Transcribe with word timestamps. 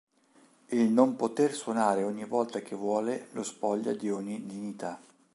Il 0.69 0.91
non 0.91 1.15
poter 1.15 1.53
suonare 1.53 2.01
ogni 2.03 2.25
volta 2.25 2.59
che 2.61 2.75
vuole 2.75 3.27
lo 3.33 3.43
spoglia 3.43 3.93
di 3.93 4.09
ogni 4.09 4.43
dignità. 4.47 4.99